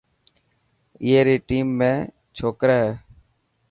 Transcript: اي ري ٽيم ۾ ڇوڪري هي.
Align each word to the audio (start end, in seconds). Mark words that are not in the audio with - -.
اي 1.03 1.11
ري 1.25 1.37
ٽيم 1.47 1.67
۾ 1.81 1.91
ڇوڪري 2.37 2.77
هي. 2.85 2.93